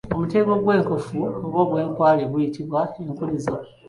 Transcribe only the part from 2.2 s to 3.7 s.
guyitibwa enkunizo.